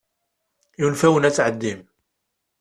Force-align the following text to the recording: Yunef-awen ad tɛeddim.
Yunef-awen 0.79 1.27
ad 1.27 1.33
tɛeddim. 1.35 1.79